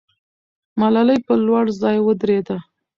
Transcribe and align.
ملالۍ 0.79 1.17
پر 1.25 1.37
لوړ 1.45 1.65
ځای 1.81 1.97
ودرېده. 2.01 2.57